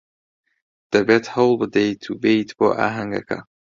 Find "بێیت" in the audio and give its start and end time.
2.21-2.49